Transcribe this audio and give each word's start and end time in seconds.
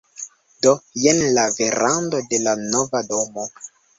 Do, 0.65 0.71
jen 1.01 1.19
la 1.35 1.43
verando 1.59 2.23
de 2.31 2.39
la 2.47 2.57
nova 2.65 3.05
domo 3.13 3.49